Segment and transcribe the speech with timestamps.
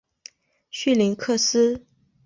[0.71, 1.85] 绪林克斯。